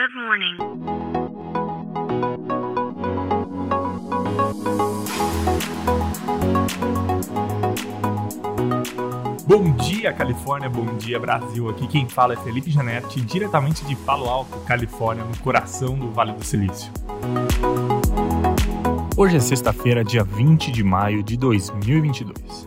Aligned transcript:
Good 0.00 0.14
morning. 0.14 0.56
Bom 9.46 9.76
dia, 9.76 10.10
Califórnia. 10.14 10.70
Bom 10.70 10.96
dia, 10.96 11.20
Brasil. 11.20 11.68
Aqui 11.68 11.86
quem 11.86 12.08
fala 12.08 12.32
é 12.32 12.36
Felipe 12.38 12.70
Janetti, 12.70 13.20
diretamente 13.20 13.84
de 13.84 13.94
Palo 13.94 14.26
Alto, 14.26 14.58
Califórnia, 14.60 15.22
no 15.22 15.36
coração 15.36 15.94
do 15.98 16.10
Vale 16.10 16.32
do 16.32 16.42
Silício. 16.42 16.90
Hoje 19.18 19.36
é 19.36 19.40
sexta-feira, 19.40 20.02
dia 20.02 20.24
20 20.24 20.72
de 20.72 20.82
maio 20.82 21.22
de 21.22 21.36
2022. 21.36 22.66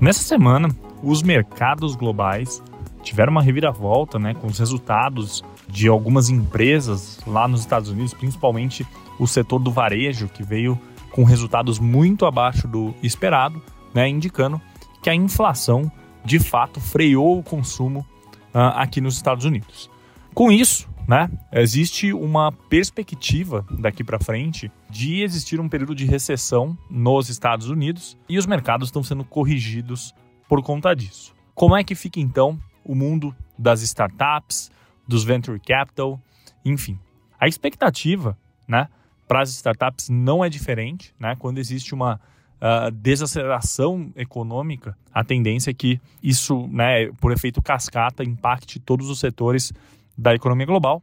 Nessa 0.00 0.24
semana, 0.24 0.68
os 1.00 1.22
mercados 1.22 1.94
globais 1.94 2.60
tiveram 3.02 3.30
uma 3.30 3.42
reviravolta, 3.42 4.18
né, 4.18 4.34
com 4.34 4.46
os 4.46 4.58
resultados 4.58 5.42
de 5.68 5.88
algumas 5.88 6.28
empresas 6.28 7.20
lá 7.26 7.46
nos 7.46 7.60
Estados 7.60 7.90
Unidos, 7.90 8.14
principalmente 8.14 8.86
o 9.18 9.26
setor 9.26 9.58
do 9.58 9.70
varejo, 9.70 10.28
que 10.28 10.42
veio 10.42 10.78
com 11.10 11.24
resultados 11.24 11.78
muito 11.78 12.26
abaixo 12.26 12.68
do 12.68 12.94
esperado, 13.02 13.62
né, 13.94 14.08
indicando 14.08 14.60
que 15.02 15.10
a 15.10 15.14
inflação 15.14 15.90
de 16.24 16.38
fato 16.38 16.80
freou 16.80 17.38
o 17.38 17.42
consumo 17.42 18.06
uh, 18.54 18.74
aqui 18.74 19.00
nos 19.00 19.16
Estados 19.16 19.44
Unidos. 19.44 19.90
Com 20.34 20.52
isso, 20.52 20.88
né, 21.08 21.30
existe 21.52 22.12
uma 22.12 22.52
perspectiva 22.52 23.66
daqui 23.70 24.04
para 24.04 24.18
frente 24.18 24.70
de 24.90 25.22
existir 25.22 25.58
um 25.58 25.68
período 25.68 25.94
de 25.94 26.04
recessão 26.04 26.76
nos 26.90 27.28
Estados 27.28 27.70
Unidos 27.70 28.16
e 28.28 28.38
os 28.38 28.46
mercados 28.46 28.88
estão 28.88 29.02
sendo 29.02 29.24
corrigidos 29.24 30.14
por 30.48 30.62
conta 30.62 30.94
disso. 30.94 31.34
Como 31.54 31.76
é 31.76 31.82
que 31.82 31.94
fica 31.94 32.20
então 32.20 32.58
o 32.88 32.94
mundo 32.94 33.36
das 33.56 33.82
startups, 33.82 34.72
dos 35.06 35.22
venture 35.22 35.60
capital, 35.60 36.20
enfim? 36.64 36.98
A 37.38 37.46
expectativa, 37.46 38.36
né, 38.66 38.88
para 39.28 39.42
as 39.42 39.50
startups 39.50 40.08
não 40.08 40.42
é 40.42 40.48
diferente, 40.48 41.14
né? 41.20 41.36
Quando 41.38 41.58
existe 41.58 41.94
uma 41.94 42.14
uh, 42.14 42.90
desaceleração 42.90 44.10
econômica, 44.16 44.96
a 45.12 45.22
tendência 45.22 45.70
é 45.70 45.74
que 45.74 46.00
isso, 46.22 46.66
né, 46.68 47.12
por 47.20 47.30
efeito 47.30 47.60
cascata, 47.60 48.24
impacte 48.24 48.80
todos 48.80 49.10
os 49.10 49.20
setores 49.20 49.72
da 50.16 50.34
economia 50.34 50.66
global. 50.66 51.02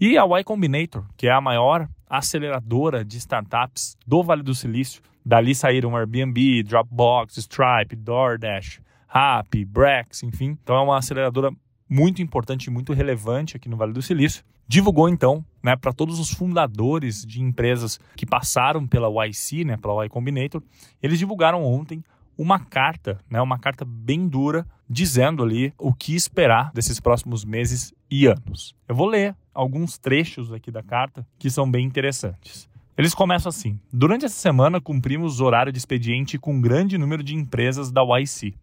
E 0.00 0.16
a 0.16 0.24
Y 0.24 0.44
Combinator, 0.44 1.04
que 1.16 1.28
é 1.28 1.32
a 1.32 1.40
maior 1.40 1.88
aceleradora 2.08 3.04
de 3.04 3.18
startups 3.18 3.96
do 4.06 4.22
Vale 4.22 4.42
do 4.42 4.54
Silício, 4.54 5.02
dali 5.24 5.54
saíram 5.54 5.94
Airbnb, 5.94 6.62
Dropbox, 6.62 7.36
Stripe, 7.36 7.94
DoorDash, 7.94 8.80
Rappi, 9.08 9.64
Brex, 9.64 10.22
enfim. 10.22 10.56
Então 10.62 10.76
é 10.76 10.80
uma 10.80 10.98
aceleradora 10.98 11.50
muito 11.88 12.20
importante 12.20 12.66
e 12.66 12.70
muito 12.70 12.92
relevante 12.92 13.56
aqui 13.56 13.68
no 13.68 13.76
Vale 13.76 13.92
do 13.92 14.02
Silício. 14.02 14.44
Divulgou 14.68 15.08
então, 15.08 15.42
né, 15.62 15.74
para 15.74 15.94
todos 15.94 16.18
os 16.18 16.30
fundadores 16.30 17.24
de 17.24 17.42
empresas 17.42 17.98
que 18.14 18.26
passaram 18.26 18.86
pela 18.86 19.08
YC, 19.26 19.64
né, 19.64 19.78
pela 19.78 20.04
Y 20.04 20.10
Combinator, 20.10 20.62
eles 21.02 21.18
divulgaram 21.18 21.64
ontem 21.64 22.04
uma 22.36 22.58
carta, 22.58 23.18
né, 23.30 23.40
uma 23.40 23.58
carta 23.58 23.84
bem 23.84 24.28
dura, 24.28 24.66
dizendo 24.88 25.42
ali 25.42 25.72
o 25.78 25.92
que 25.92 26.14
esperar 26.14 26.70
desses 26.72 27.00
próximos 27.00 27.46
meses 27.46 27.94
e 28.10 28.26
anos. 28.26 28.76
Eu 28.86 28.94
vou 28.94 29.06
ler 29.06 29.34
alguns 29.54 29.98
trechos 29.98 30.52
aqui 30.52 30.70
da 30.70 30.82
carta 30.82 31.26
que 31.38 31.50
são 31.50 31.68
bem 31.68 31.86
interessantes. 31.86 32.68
Eles 32.96 33.14
começam 33.14 33.48
assim: 33.48 33.78
Durante 33.92 34.24
essa 34.24 34.34
semana 34.34 34.80
cumprimos 34.80 35.40
horário 35.40 35.72
de 35.72 35.78
expediente 35.78 36.38
com 36.38 36.54
um 36.54 36.60
grande 36.60 36.98
número 36.98 37.22
de 37.22 37.34
empresas 37.34 37.90
da 37.90 38.02
YC. 38.02 38.54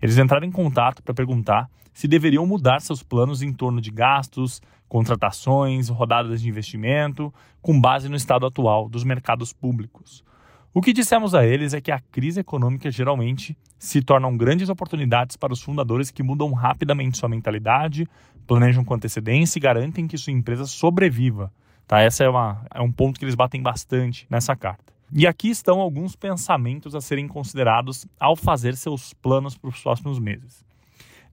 Eles 0.00 0.18
entraram 0.18 0.46
em 0.46 0.52
contato 0.52 1.02
para 1.02 1.14
perguntar 1.14 1.68
se 1.92 2.06
deveriam 2.06 2.46
mudar 2.46 2.80
seus 2.80 3.02
planos 3.02 3.42
em 3.42 3.52
torno 3.52 3.80
de 3.80 3.90
gastos, 3.90 4.62
contratações, 4.88 5.88
rodadas 5.88 6.40
de 6.40 6.48
investimento, 6.48 7.34
com 7.60 7.80
base 7.80 8.08
no 8.08 8.14
estado 8.14 8.46
atual 8.46 8.88
dos 8.88 9.02
mercados 9.02 9.52
públicos. 9.52 10.24
O 10.72 10.80
que 10.80 10.92
dissemos 10.92 11.34
a 11.34 11.44
eles 11.44 11.74
é 11.74 11.80
que 11.80 11.90
a 11.90 11.98
crise 11.98 12.38
econômica 12.38 12.88
geralmente 12.88 13.58
se 13.78 14.00
tornam 14.00 14.36
grandes 14.36 14.68
oportunidades 14.68 15.36
para 15.36 15.52
os 15.52 15.60
fundadores 15.60 16.10
que 16.10 16.22
mudam 16.22 16.52
rapidamente 16.52 17.18
sua 17.18 17.28
mentalidade, 17.28 18.06
planejam 18.46 18.84
com 18.84 18.94
antecedência 18.94 19.58
e 19.58 19.60
garantem 19.60 20.06
que 20.06 20.16
sua 20.16 20.32
empresa 20.32 20.66
sobreviva. 20.66 21.52
Tá? 21.84 22.04
Esse 22.04 22.22
é, 22.22 22.28
uma, 22.28 22.64
é 22.72 22.80
um 22.80 22.92
ponto 22.92 23.18
que 23.18 23.24
eles 23.24 23.34
batem 23.34 23.60
bastante 23.60 24.24
nessa 24.30 24.54
carta. 24.54 24.92
E 25.10 25.26
aqui 25.26 25.48
estão 25.48 25.80
alguns 25.80 26.14
pensamentos 26.14 26.94
a 26.94 27.00
serem 27.00 27.26
considerados 27.26 28.06
ao 28.20 28.36
fazer 28.36 28.76
seus 28.76 29.14
planos 29.14 29.56
para 29.56 29.70
os 29.70 29.80
próximos 29.80 30.18
meses. 30.18 30.62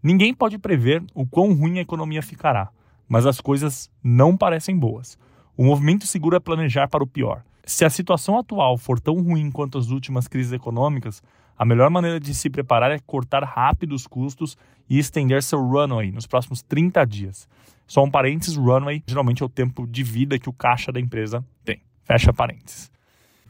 Ninguém 0.02 0.34
pode 0.34 0.58
prever 0.58 1.04
o 1.14 1.26
quão 1.26 1.54
ruim 1.54 1.80
a 1.80 1.82
economia 1.82 2.22
ficará, 2.22 2.70
mas 3.08 3.26
as 3.26 3.42
coisas 3.42 3.90
não 4.02 4.38
parecem 4.38 4.78
boas. 4.78 5.18
O 5.58 5.66
movimento 5.66 6.08
seguro 6.08 6.38
é 6.38 6.40
planejar 6.40 6.88
para 6.88 7.04
o 7.04 7.08
pior. 7.08 7.44
Se 7.66 7.84
a 7.84 7.90
situação 7.90 8.38
atual 8.38 8.78
for 8.78 9.00
tão 9.00 9.16
ruim 9.22 9.52
quanto 9.52 9.78
as 9.78 9.90
últimas 9.90 10.28
crises 10.28 10.54
econômicas, 10.54 11.22
a 11.58 11.66
melhor 11.66 11.90
maneira 11.90 12.20
de 12.20 12.34
se 12.34 12.50
preparar 12.50 12.92
é 12.92 13.00
cortar 13.00 13.44
rápido 13.44 13.94
os 13.94 14.08
custos 14.08 14.58
e 14.90 15.00
estender 15.00 15.42
seu 15.42 15.60
runway 15.60 16.12
nos 16.12 16.28
próximos 16.28 16.62
30 16.62 17.06
dias. 17.06 17.48
Só 17.88 18.04
um 18.04 18.12
parênteses, 18.12 18.56
runway 18.56 19.04
geralmente 19.06 19.44
é 19.44 19.46
o 19.46 19.50
tempo 19.50 19.86
de 19.86 20.04
vida 20.04 20.40
que 20.40 20.50
o 20.50 20.54
caixa 20.54 20.92
da 20.92 21.00
empresa 21.00 21.44
tem. 21.64 21.82
Fecha 22.04 22.32
parênteses. 22.32 22.92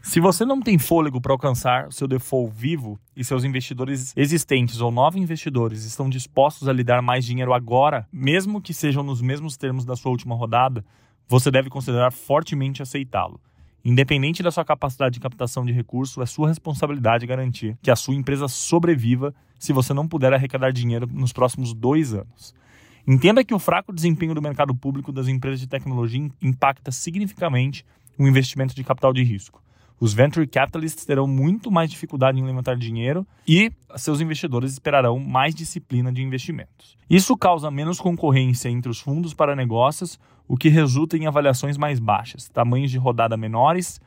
Se 0.05 0.19
você 0.19 0.45
não 0.45 0.61
tem 0.61 0.77
fôlego 0.77 1.19
para 1.19 1.33
alcançar 1.33 1.91
seu 1.91 2.07
default 2.07 2.53
vivo 2.55 2.99
e 3.17 3.23
seus 3.23 3.43
investidores 3.43 4.13
existentes 4.16 4.79
ou 4.79 4.91
novos 4.91 5.19
investidores 5.19 5.83
estão 5.83 6.07
dispostos 6.07 6.67
a 6.67 6.73
lhe 6.73 6.83
dar 6.83 7.01
mais 7.01 7.25
dinheiro 7.25 7.51
agora, 7.51 8.07
mesmo 8.13 8.61
que 8.61 8.71
sejam 8.71 9.01
nos 9.01 9.19
mesmos 9.19 9.57
termos 9.57 9.83
da 9.83 9.95
sua 9.95 10.11
última 10.11 10.35
rodada, 10.35 10.85
você 11.27 11.49
deve 11.49 11.71
considerar 11.71 12.11
fortemente 12.11 12.83
aceitá-lo. 12.83 13.41
Independente 13.83 14.44
da 14.44 14.51
sua 14.51 14.63
capacidade 14.63 15.15
de 15.15 15.19
captação 15.19 15.65
de 15.65 15.73
recursos, 15.73 16.21
é 16.21 16.25
sua 16.27 16.49
responsabilidade 16.49 17.25
garantir 17.25 17.75
que 17.81 17.89
a 17.89 17.95
sua 17.95 18.13
empresa 18.13 18.47
sobreviva 18.47 19.33
se 19.57 19.73
você 19.73 19.91
não 19.91 20.07
puder 20.07 20.31
arrecadar 20.31 20.71
dinheiro 20.71 21.09
nos 21.11 21.33
próximos 21.33 21.73
dois 21.73 22.13
anos. 22.13 22.53
Entenda 23.07 23.44
que 23.44 23.55
o 23.55 23.59
fraco 23.59 23.91
desempenho 23.91 24.35
do 24.35 24.41
mercado 24.41 24.75
público 24.75 25.11
das 25.11 25.27
empresas 25.27 25.59
de 25.59 25.67
tecnologia 25.67 26.29
impacta 26.39 26.91
significativamente 26.91 27.83
o 28.19 28.27
investimento 28.27 28.75
de 28.75 28.83
capital 28.83 29.11
de 29.11 29.23
risco 29.23 29.64
os 30.00 30.13
venture 30.13 30.45
capitalists 30.45 31.06
terão 31.06 31.25
muito 31.25 31.72
mais 31.72 31.89
dificuldade 31.89 32.39
em 32.39 32.44
levantar 32.44 32.75
dinheiro 32.75 33.25
e 33.47 33.72
seus 33.95 34.19
investidores 34.19 34.73
esperarão 34.73 35.19
mais 35.19 35.56
disciplina 35.56 36.11
de 36.11 36.22
investimentos. 36.22 36.97
Isso 37.09 37.38
causa 37.38 37.72
menos 37.72 38.00
concorrência 38.00 38.69
entre 38.69 38.89
os 38.89 39.00
fundos 39.00 39.33
para 39.33 39.56
negócios, 39.56 40.19
o 40.47 40.57
que 40.57 40.69
resulta 40.69 41.17
em 41.17 41.28
avaliações 41.28 41.78
mais 41.78 42.00
baixas, 42.00 42.50
tamanhos 42.50 42.91
de 42.91 42.97
rodada 42.97 43.38
menores 43.38 44.01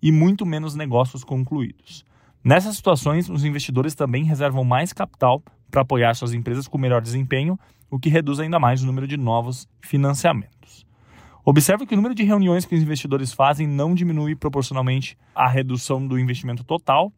e 0.00 0.12
muito 0.12 0.46
menos 0.46 0.74
negócios 0.74 1.24
concluídos. 1.24 2.04
Nessas 2.44 2.76
situações, 2.76 3.28
os 3.28 3.44
investidores 3.44 3.94
também 3.94 4.24
reservam 4.24 4.64
mais 4.64 4.92
capital 4.92 5.42
para 5.70 5.82
apoiar 5.82 6.14
suas 6.14 6.34
empresas 6.34 6.68
com 6.68 6.76
melhor 6.76 7.00
desempenho, 7.00 7.58
o 7.90 7.98
que 7.98 8.08
reduz 8.08 8.40
ainda 8.40 8.58
mais 8.58 8.82
o 8.82 8.86
número 8.86 9.06
de 9.06 9.16
novos 9.16 9.68
financiamentos. 9.80 10.86
Observe 11.44 11.86
que 11.86 11.94
o 11.94 11.96
número 11.96 12.14
de 12.14 12.22
reuniões 12.22 12.64
que 12.64 12.74
os 12.74 12.82
investidores 12.82 13.32
fazem 13.32 13.66
não 13.66 13.96
diminui 13.96 14.36
proporcionalmente 14.36 15.18
à 15.34 15.48
redução 15.48 16.06
do 16.06 16.16
investimento 16.16 16.62
total. 16.62 17.12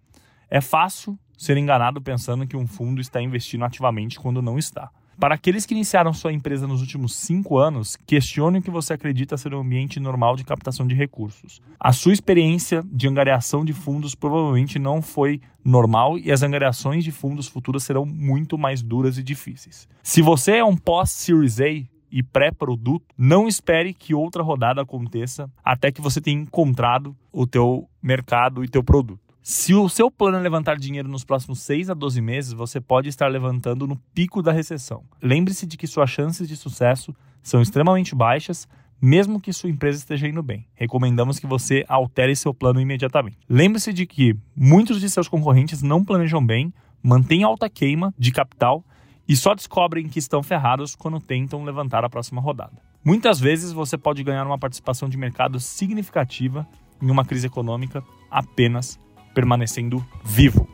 É 0.51 0.63
fácil 0.63 1.19
ser 1.37 1.59
enganado 1.59 2.01
pensando 2.01 2.47
que 2.47 2.57
um 2.57 2.67
fundo 2.67 3.03
está 3.03 3.21
investindo 3.21 3.67
ativamente 3.67 4.19
quando 4.19 4.41
não 4.41 4.59
está. 4.59 4.91
Para 5.21 5.35
aqueles 5.35 5.67
que 5.67 5.75
iniciaram 5.75 6.13
sua 6.13 6.33
empresa 6.33 6.67
nos 6.67 6.81
últimos 6.81 7.15
cinco 7.15 7.59
anos, 7.59 7.97
questione 8.07 8.59
o 8.59 8.63
que 8.63 8.71
você 8.71 8.95
acredita 8.95 9.37
ser 9.37 9.55
um 9.55 9.61
ambiente 9.61 10.01
normal 10.01 10.37
de 10.37 10.45
captação 10.45 10.87
de 10.87 10.95
recursos. 10.95 11.61
A 11.79 11.93
sua 11.93 12.13
experiência 12.13 12.83
de 12.91 13.07
angariação 13.07 13.65
de 13.65 13.73
fundos 13.73 14.15
provavelmente 14.15 14.79
não 14.79 15.01
foi 15.01 15.41
normal 15.63 16.19
e 16.19 16.33
as 16.33 16.43
angariações 16.43 17.05
de 17.05 17.13
fundos 17.13 17.47
futuras 17.47 17.85
serão 17.85 18.05
muito 18.05 18.59
mais 18.59 18.83
duras 18.83 19.19
e 19.19 19.23
difíceis. 19.23 19.87
Se 20.03 20.21
você 20.21 20.57
é 20.57 20.65
um 20.65 20.77
pós-Series 20.77 21.61
A, 21.61 21.94
e 22.15 22.23
pré-produto, 22.23 23.13
não 23.19 23.49
espere 23.49 23.93
que 23.93 24.15
outra 24.15 24.41
rodada 24.41 24.81
aconteça 24.81 25.51
até 25.65 25.91
que 25.91 26.01
você 26.01 26.21
tenha 26.21 26.41
encontrado 26.41 27.17
o 27.33 27.45
teu 27.45 27.89
mercado 28.01 28.63
e 28.63 28.69
teu 28.69 28.85
produto. 28.85 29.19
Se 29.43 29.75
o 29.75 29.89
seu 29.89 30.09
plano 30.13 30.37
é 30.37 30.41
levantar 30.41 30.79
dinheiro 30.79 31.09
nos 31.09 31.25
próximos 31.25 31.59
6 31.63 31.91
a 31.91 31.95
12 31.95 32.21
meses, 32.21 32.53
você 32.53 32.81
pode 32.81 33.09
estar 33.09 33.27
levantando 33.27 33.85
no 33.85 33.97
pico 34.15 34.41
da 34.41 34.53
recessão. 34.53 35.03
Lembre-se 35.21 35.67
de 35.67 35.77
que 35.77 35.89
suas 35.89 36.09
chances 36.09 36.47
de 36.47 36.57
sucesso 36.57 37.13
são 37.43 37.61
extremamente 37.61 38.15
baixas, 38.15 38.69
mesmo 39.03 39.41
que 39.41 39.53
sua 39.53 39.69
empresa 39.69 39.99
esteja 39.99 40.29
indo 40.29 40.43
bem. 40.43 40.69
Recomendamos 40.73 41.41
que 41.41 41.49
você 41.49 41.85
altere 41.89 42.37
seu 42.37 42.55
plano 42.55 42.81
imediatamente. 42.81 43.39
Lembre-se 43.49 43.93
de 43.93 44.07
que 44.07 44.37
muitos 44.55 45.01
de 45.01 45.11
seus 45.11 45.27
concorrentes 45.27 45.83
não 45.83 46.05
planejam 46.05 46.47
bem, 46.47 46.73
mantêm 47.03 47.43
alta 47.43 47.69
queima 47.69 48.15
de 48.17 48.31
capital 48.31 48.85
e 49.29 49.37
só 49.37 49.55
descobrem 49.55 50.09
que 50.09 50.19
estão 50.19 50.43
ferrados 50.43 50.95
quando 50.95 51.21
tentam 51.21 51.65
levantar 51.65 52.05
a 52.05 52.11
próxima 52.11 52.41
rodada. 52.41 52.73
Muitas 53.05 53.39
vezes 53.39 53.73
você 53.73 53.97
pode 53.99 54.23
ganhar 54.23 54.47
uma 54.47 54.59
participação 54.59 55.09
de 55.09 55.17
mercado 55.17 55.61
significativa 55.61 56.67
em 57.03 57.11
uma 57.11 57.25
crise 57.25 57.47
econômica 57.47 58.03
apenas 58.31 58.99
permanecendo 59.35 60.05
vivo. 60.25 60.69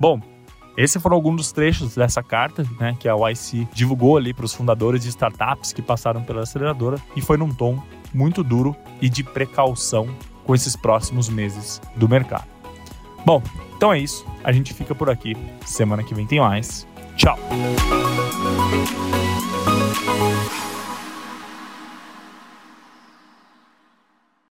Bom, 0.00 0.20
Esses 0.78 1.02
foram 1.02 1.16
alguns 1.16 1.34
dos 1.38 1.50
trechos 1.50 1.96
dessa 1.96 2.22
carta, 2.22 2.64
né, 2.78 2.96
que 3.00 3.08
a 3.08 3.16
YC 3.16 3.66
divulgou 3.74 4.16
ali 4.16 4.32
para 4.32 4.44
os 4.44 4.54
fundadores 4.54 5.02
de 5.02 5.08
startups 5.08 5.72
que 5.72 5.82
passaram 5.82 6.22
pela 6.22 6.42
aceleradora 6.42 7.02
e 7.16 7.20
foi 7.20 7.36
num 7.36 7.52
tom 7.52 7.82
muito 8.14 8.44
duro 8.44 8.76
e 9.00 9.08
de 9.08 9.24
precaução 9.24 10.08
com 10.44 10.54
esses 10.54 10.76
próximos 10.76 11.28
meses 11.28 11.82
do 11.96 12.08
mercado. 12.08 12.46
Bom, 13.26 13.42
então 13.76 13.92
é 13.92 13.98
isso. 13.98 14.24
A 14.44 14.52
gente 14.52 14.72
fica 14.72 14.94
por 14.94 15.10
aqui. 15.10 15.36
Semana 15.66 16.04
que 16.04 16.14
vem 16.14 16.28
tem 16.28 16.38
mais. 16.38 16.86
Tchau! 17.18 17.36